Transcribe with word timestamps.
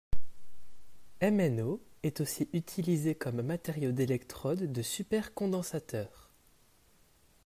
MnO 1.21 1.79
est 2.01 2.21
aussi 2.21 2.49
utilisé 2.53 3.13
comme 3.13 3.43
matériau 3.43 3.91
d'électrode 3.91 4.71
de 4.71 4.81
supercondensateur. 4.81 6.31